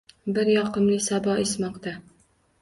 Bir 0.37 0.47
yoqimli 0.53 0.97
sabo 1.09 1.37
esmoqda. 1.43 1.95